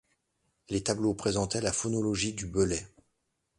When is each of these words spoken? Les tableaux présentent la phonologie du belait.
Les 0.69 0.81
tableaux 0.81 1.13
présentent 1.13 1.53
la 1.57 1.71
phonologie 1.71 2.33
du 2.33 2.47
belait. 2.47 2.87